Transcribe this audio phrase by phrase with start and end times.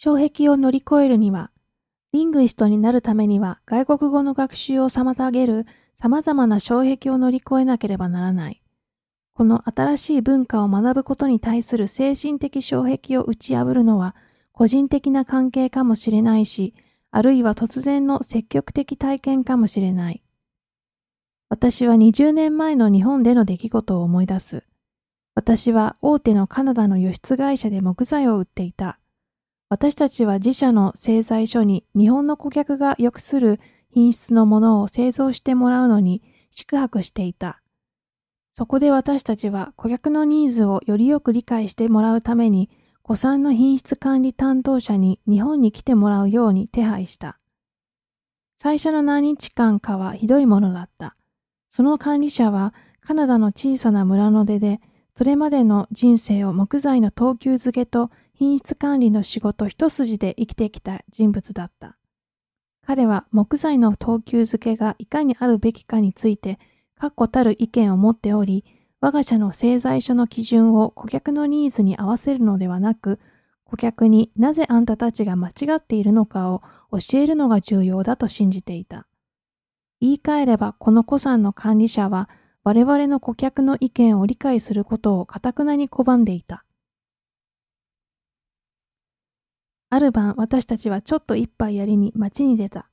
[0.00, 1.50] 障壁を乗り越えるには、
[2.12, 5.66] リングイストになるためには外国語の学習を妨げる
[6.00, 8.62] 様々な障壁を乗り越えなければならない。
[9.34, 14.14] この新しい文化を学ぶことに対する精神的障壁を打ち破るのは
[14.52, 16.74] 個人的な関係かもしれないし、
[17.10, 20.22] あるいは突然の積極的体験かもしれない。
[21.48, 24.62] 私は20年前の日本での出来事を思い出す。
[25.34, 29.00] 私は大手のカナダの輸出会社で木材を売っていた。
[29.70, 33.60] 私たちは自社の製材所に日本の顧客が良くする
[33.90, 37.60] 品質のものを製造してもらうのに宿泊していた。
[38.54, 42.70] そこで私たちは顧客のニーズをよりよく理解してもらうために、
[43.04, 47.38] 古参の品質管理担当者に日本に来てもらうように手配した。
[48.56, 51.14] 最初の何日間かはひどいものだった。
[51.68, 54.80] その管理者はカナダの小さな村の出で、
[55.16, 61.96] それまでの人生を木材の等級付けと品質管理の仕事一筋で生きてきた人物だった。
[62.86, 66.60] 彼は木材の等級付けがいかにあるべきかについて
[66.96, 68.64] 確固たる意見を持っており、
[69.00, 73.18] 我が社の製材所の基準を顧客のニーズに合わせるのではなく、
[73.64, 79.08] 顧客になぜあんたたちが間違っているのかを教えるのが重要だと信じていた。
[80.00, 82.30] 言い換えればこの古参の管理者は
[82.62, 86.64] 我々の顧客の意見を理解することをかたくなに拒んでいた。
[89.90, 92.88] ある晩私たちはちょっと一杯やりに街に出た。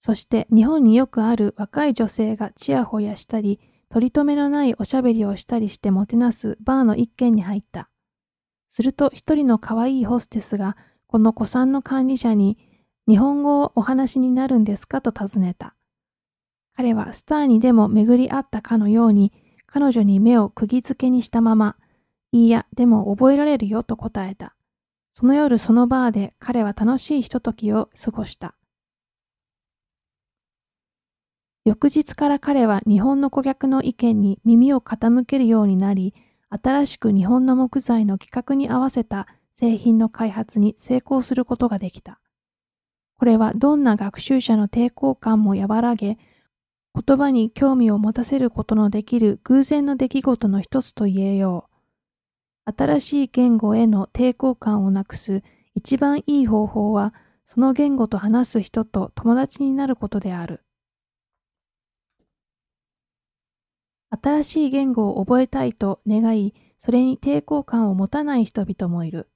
[0.00, 7.88] そして日本によくある若い女性がちやほやしたり、取り留めのないおしゃべりをしたりしてもてなすバーの一軒に入った。
[8.68, 10.76] すると一人の可愛いホステスが
[11.06, 12.58] この古参の管理者に
[13.06, 15.76] 日本語をお話になるんですかと尋ねた。
[16.74, 19.32] 彼はスターにでも巡り合ったかのように
[19.66, 21.76] 彼女に目を釘付けにしたまま、
[22.32, 24.54] いいや、でも覚えられるよと答えた。
[25.12, 28.54] その夜そのバーで彼は楽しいひとときを過ごした。
[31.64, 36.14] 翌日から彼は日本の顧客の意見に耳を傾けるようになり、
[36.48, 42.20] 新しく日本の木材の規格に合わせた製品の開発に成功することができた。
[43.14, 46.18] これはどんな学習者の抵抗感も和らげ、
[46.94, 51.71] 言葉に興味を持たせることのできる偶然の出来事の一つと言えよう。
[52.64, 55.42] 新しい言語への抵抗感をなくす
[55.74, 57.14] 一番いい方法は、
[57.46, 60.62] その言語と話す人と友達になることである。
[64.10, 69.28] 新しい言語を覚えたいと願い、それに抵抗感を持たない人々もいる。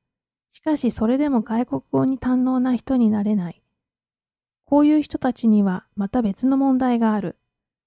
[0.51, 3.63] しかしそれでも外国語に堪能な人になれない。
[4.65, 7.39] こういう人たちにはまた別の問題がある。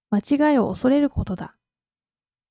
[0.10, 1.56] 間違いを恐れることだ。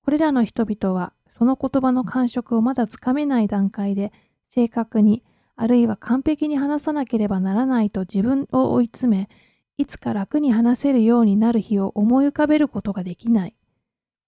[0.04, 4.12] これらの人々はその言葉の感触をまだつかめない段階で
[4.48, 5.22] 正確に
[5.60, 9.28] あるいは完璧に話さなければならないと自分を追い詰め、
[9.76, 13.54] いつか楽に話せるようになる日を思い浮かべることができない。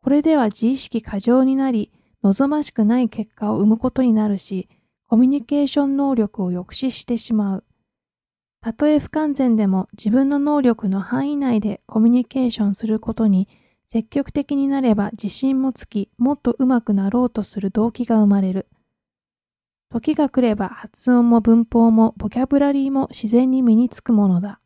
[0.03, 1.93] これでは自意識過剰になり、
[2.25, 4.69] 望ましくない結果を生むことになるし、
[5.07, 7.65] コミュニケーション能力を抑止してしまう。
[8.61, 13.49] たとえ不完全でも自分の能力の範囲内でコミュニケーションすることに
[13.93, 18.69] 積極的になれば自信もつき、もっと上手くなろうとする動機が生まれる。
[19.91, 24.61] 時が来れば発音も文法もボキャブラリーも自然に身につくものだ。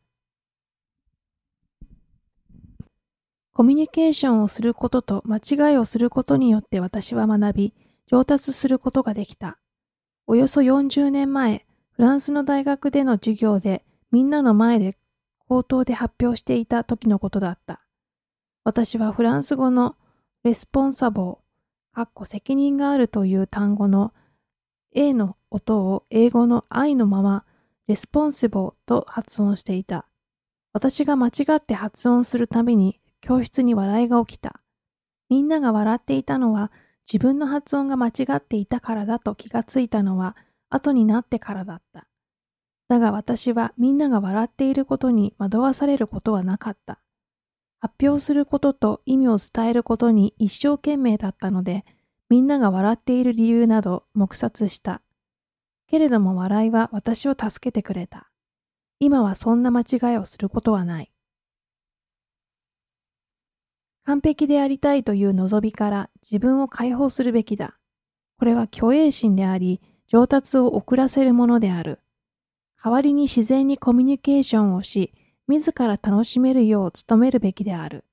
[3.55, 7.75] コミュニケーションをすることと間違いをすることによって私は学び、
[8.07, 9.57] 上達することができた。
[10.27, 14.99] およそ40年前、フランスの大学での授業でみんなの前で
[15.49, 17.84] 口頭で発表していた時のことだった。
[18.67, 19.95] 私はフランス語の
[20.43, 24.15] responsable、かっこ責任があるという単語の
[24.95, 27.45] A の音を英語の I のまま
[27.89, 30.07] responsible と発音していた。
[30.73, 34.63] 私が間違って発音するたびに教室に笑いが起きた。
[35.29, 36.73] みんなが笑っていたのは
[37.07, 40.39] 自分の発音が間違っていたからだと気がついたのは
[40.71, 42.07] 後になってからだった。
[42.89, 47.04] だが私はみんなが笑っていることに惑わされることはなかった。
[47.85, 51.85] 発表することと意味を伝えることに一生懸命だったので、
[52.31, 55.03] みんなが笑っている理由など黙殺した。
[55.87, 58.31] けれども笑いは私を助けてくれた。
[59.01, 61.13] 今はそんな間違いをすることはない。
[64.05, 67.77] 完璧でありたいという望みから自分を解放するべきだ。
[68.39, 72.01] これは虚栄心であり、上達を遅らせるものである。
[72.83, 75.13] 代わりに自然にコミュニケーションをし、
[75.47, 78.05] 自ら楽しめるよう努めるべきである。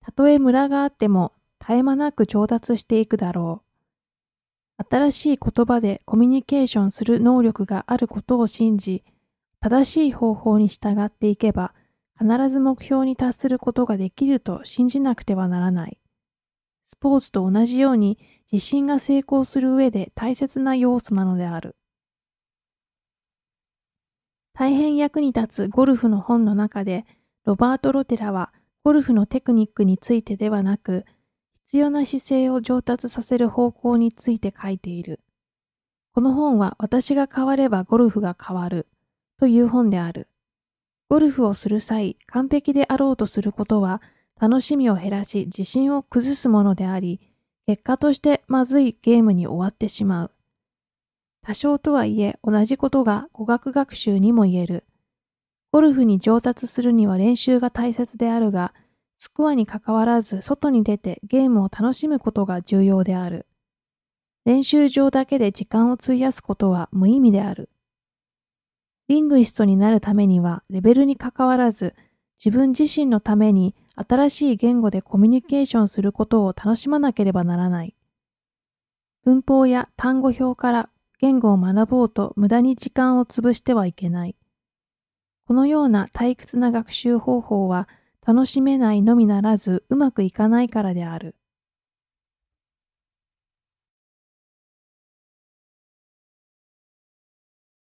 [0.00, 3.62] たとえムラがあっても絶え間なく上達していくだろ
[4.78, 4.84] う。
[4.90, 9.04] 新しい言葉でコミュニケーションする能力があることを信じ、
[9.60, 11.74] 正しい方法に従っていけば、
[12.18, 15.98] 必ず目標に達することができると信じなくてはならない。
[16.86, 18.18] スポーツと同じように
[18.50, 21.76] 自信が成功する上で大切な要素なのである。
[24.60, 27.06] 大変役に立つゴルフの本の中で、
[27.46, 28.52] ロバート・ロテラは
[28.84, 31.06] ゴルフのテクニックについてではなく、
[31.54, 35.20] 必要な姿勢を上達させる方向について書いている。
[36.12, 38.86] この本は私が変わればゴルフが変わる
[39.38, 40.28] という本である。
[41.08, 44.02] ゴルフをする際、完璧であろうとすることは
[44.38, 47.18] 楽しみを減らし自信を崩すものであり、
[47.64, 50.30] 結果としてまずいゲームに終わってしまう。
[51.42, 54.84] 多少とはいえ同じことが語学学習にも言える。
[55.72, 58.74] ゴルフに上達するには練習が大切であるが、
[59.16, 63.46] スコアに関わらず外に出てゲームを楽しむことが重要である。
[64.44, 67.70] 練習場だけで時間を費やすことは無意味である。
[69.08, 71.94] リングイストになるためにはレベルに関わらず
[72.42, 77.94] 自分自身のために新しい言語でコミュニケーションすることを楽しまなければならない。
[79.24, 80.90] 文法や単語表から
[81.20, 84.36] 言語を学ぼうと無駄に時間を潰してはいけない。
[85.46, 87.88] このような退屈な学習方法は
[88.26, 91.36] 楽しめないのみならずうまくいかないからである。